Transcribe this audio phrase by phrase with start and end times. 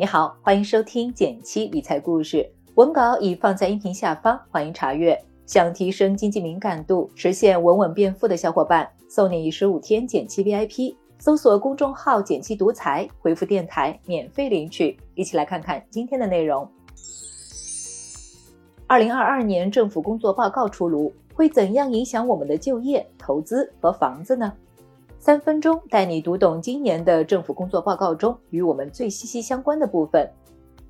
[0.00, 5.22] 你好，欢迎收听减七理财故事，文稿已放在音频下方，欢迎查阅。
[5.44, 10.96] 想提升经济敏感度，实现稳稳变富的小伙伴，送你十五天减七 VIP。
[11.18, 14.96] 搜索公众号“减七独裁，回复“电台”免费领取。
[15.14, 16.66] 一起来看看今天的内容。
[18.86, 24.50] 二零二二年政府工作报告出炉，会怎样影响我们的就业、投资和房子呢？
[25.22, 30.26] 三分钟带你读懂今年的政府工作报告中与我们最息息相关的部分。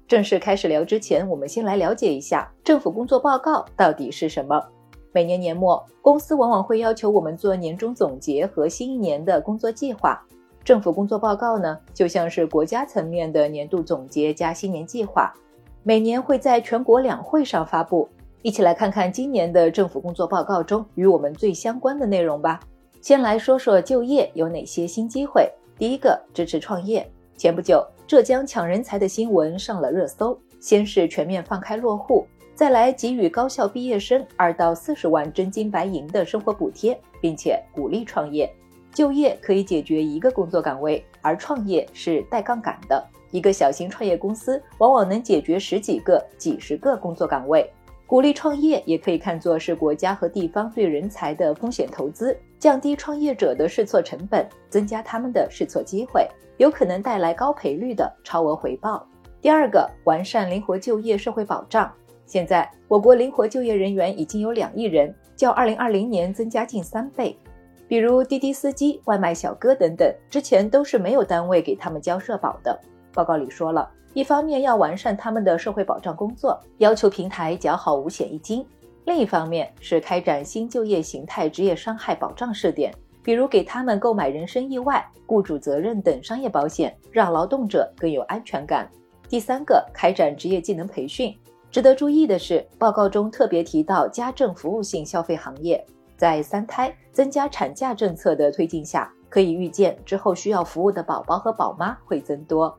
[0.06, 4.64] 正式开始聊之前，我们先来了解一下政府工作报告到底是什么。
[5.10, 10.24] 每年年末，公司往往会要求我们做年终总结和新一年的工作计划。
[10.62, 15.34] 政府工作报告呢，就像是国家层面的年度总结加新年计划，
[15.82, 18.09] 每年会在全国两会上发布。
[18.42, 22.60] 一起来看看今年的政府工作报告中与我们最相关的内容吧。
[23.00, 25.50] 先来说说就业有哪些新机会。
[25.78, 27.10] 第一个，支持创业。
[27.34, 30.38] 前不久，浙江抢人才的新闻上了热搜。
[30.60, 38.52] 先是全面放开落户，再来给予高校毕业生二到四十万真金白银的生活补贴，并且鼓励创业。
[38.93, 43.02] 就业可以解决一个工作岗位，而创业是带杠杆的。
[43.30, 47.73] 一个小型创业公司往往能解决十几个、几十个工作岗位。
[48.10, 59.06] 鼓励创业也可以看作是国家和地方对人才的风险投资，降低创业者的试错成本，增加他们的试错机会，有可能带来高赔率的超额回报。
[59.40, 61.88] 第二个，完善灵活就业社会保障。
[62.26, 67.38] 现在我国灵活就业人员已经有两亿人，较二零二零年增加近三倍。
[67.86, 72.76] 比如滴滴司机、外卖小哥等等，之前都是没有单位给他们交社保的。
[73.12, 73.88] 报告里说了。
[74.12, 78.64] 一方面要完善他们的社会保障工作，要求平台缴好五险一金；
[79.04, 82.92] 另一方面是开展新就业形态职业伤害保障试点，
[83.22, 88.91] 比如给他们购买人身意外、雇主责任等商业保险，让劳动者更有安全感。
[89.28, 91.32] 第三个，开展职业技能培训。
[91.70, 102.76] 值得注意的是，报告中特别提到家政服务性消费行业，在三胎、增加产假政策的推进下，可以预见之后需要服务的宝宝和宝妈会增多。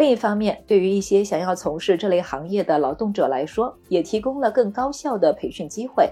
[0.00, 6.10] 另一方面，对于一些想要从事这类行业的劳动者来说，也提供了更高效的培训机会。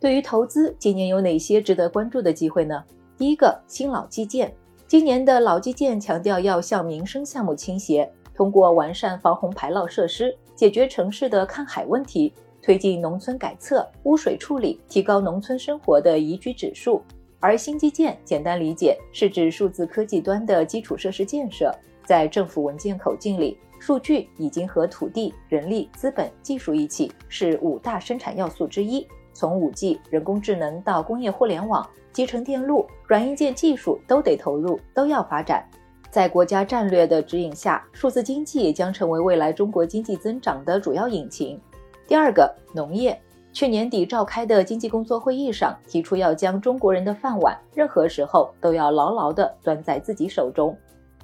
[0.00, 2.82] 对于投资，今年有哪些值得关注的机会呢？
[3.18, 4.50] 第一个，新老基建。
[4.88, 12.32] 今年的老基建强调要向民生项目倾斜，通过完善防洪排涝设施，解决城市的看海问题，
[12.62, 17.02] 推进农村改测、污水处理，提高农村生活的宜居指数。
[17.38, 21.70] 而新基建，简单理解是指数字科技端的基础设施建设。
[22.06, 29.06] 在政府文件口径里，数据已经和土地、人力、资本、技术一起是五大生产要素之一。
[29.34, 35.62] 从五 G、人工智能到工业互联网、集成电路、软硬件技术都得投入，都要发展。
[36.10, 41.60] 在国家战略的指引下，数字经济将成为未来中国经济增长的主要引擎。
[42.06, 43.20] 第二个，农业。
[43.52, 50.76] 去年底召开的经济工作会议上提出，要将中国人的饭碗，任何时候都要牢牢地端在自己手中。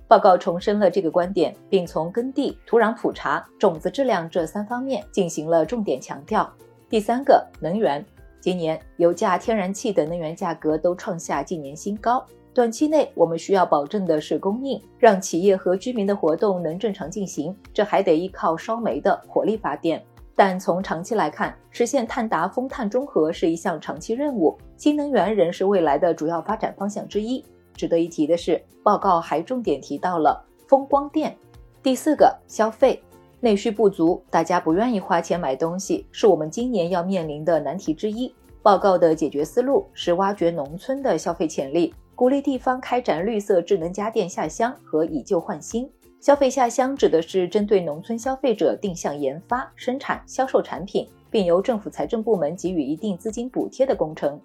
[0.08, 6.50] 报告重申了这个观点，并从耕地、土壤普查、种子质量这三方面进行了重点强调。
[6.88, 8.04] 第三个，能源。
[8.40, 20.02] 今年油价、天然气等能源价格都创下近年新高，短期内我们需要保证的是供应，让企业和居民的活动能正常进行，这还得依靠烧煤的火力发电。
[20.34, 27.44] 但从长期来看，实现碳达峰、碳中和是一项长期任务，新能源仍是未来的主要发展方向之一。
[27.74, 31.36] 值得一提的是，报告还重点提到了风光电。
[31.82, 33.02] 第四个，消费
[33.40, 38.32] 内需不足，大家不愿意花钱买东西，是我们今年要面临的难题之一。
[38.62, 45.90] 报告的解决思路是挖掘农村的消费潜力，鼓励地方开展绿色智能家电下乡和以旧换新。
[46.20, 54.40] 消费下乡指的是针对农村消费者定向研发、生产、销售产品，并由政府财政部门给予一定资金补贴的工程。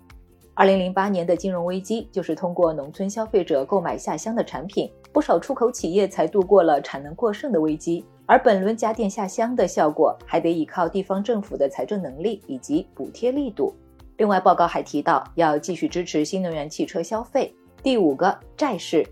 [0.60, 8.04] 二零零八年的金融危机就是通过农村消费者购买下乡的产品，不少出口企业才度过了产能过剩的危机。
[8.26, 13.72] 而本轮家电下乡的效果，还得依靠地方政府的财政能力以及补贴力度。
[14.18, 17.54] 另外，报告还提到要继续支持新能源汽车消费。
[17.84, 19.06] 第五个，债市，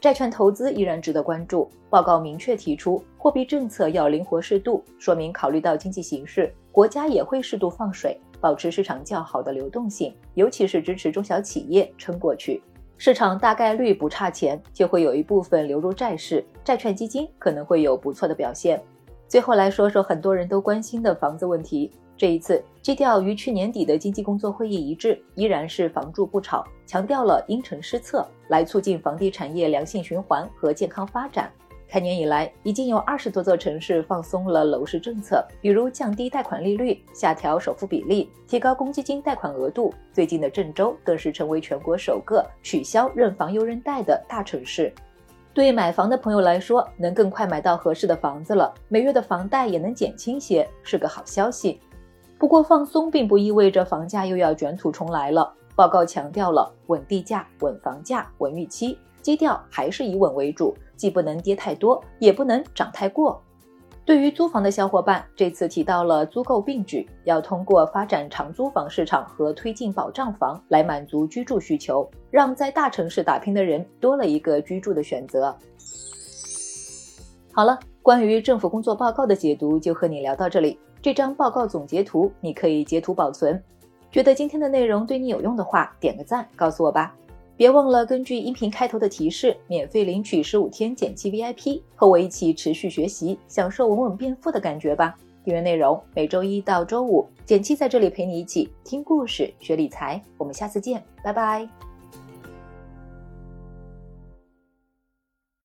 [0.00, 1.68] 债券投资依然值得关注。
[1.90, 8.16] 报告明确提出，货币政策要灵活适度，说明考虑到经济形势，国家也会适度放水。
[8.42, 12.60] 保持市场较好的流动性，尤其是支持中小企业撑过去。
[12.98, 18.82] 市场大概率不差钱，就会有一部分流入债市，债券基金可能会有不错的表现。
[19.28, 21.90] 最后来说说很多人都关心的房子问题。
[22.16, 31.50] 这一次基调与去年底的经济工作会议一致，依然是房住不炒，强调了因城施策，来促进房地产业良性循环和健康发展。
[31.92, 39.92] 开年以来，已经有二十多座城市放松了楼市政策，比如降低贷款利率、下调首付比例、提高公积金贷款额度。
[40.10, 44.90] 最近的郑州更是成为全国首个取消认房又认贷的大城市。
[45.52, 51.78] 对买房的朋友来说，能更快买到合适的房子了，每月的房贷也能减轻些，是个好消息。
[52.38, 55.52] 不过，放松并不意味着房价又要卷土重来了。
[55.76, 63.42] 报告强调了稳地价、稳房价、稳预期，基调还是以稳为主，既不能跌太多，也不能涨太过。
[64.04, 75.52] 对于租房的小伙伴，这次提到了租购并举，要通过发展长租房市场和推进保障房来满足居住需求，让在大城市打拼的人多了一个居住的选择。
[77.52, 80.78] 好了，关于政府工作报告的解读就和你聊到这里。
[81.02, 83.60] 这张报告总结图你可以截图保存。
[84.12, 87.12] 觉得今天的内容对你有用的话，点个赞告诉我吧。
[87.62, 95.16] 别忘了根据音频开头的提示，免费领取十五天剪辑 VIP，和我一起持续学习，享受稳稳变富的感觉吧。
[95.44, 100.20] 订阅内容每周一到周五，减七在这里陪你一起听故事、学理财。
[100.38, 101.91] 我们下次见，拜拜。